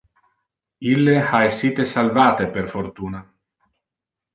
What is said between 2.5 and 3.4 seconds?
per fortuna.